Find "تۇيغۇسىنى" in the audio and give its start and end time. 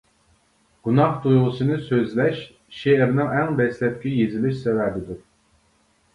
1.25-1.77